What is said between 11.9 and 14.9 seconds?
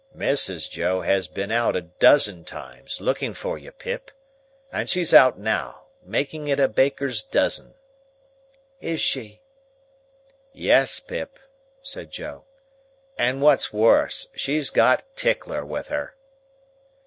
Joe; "and what's worse, she's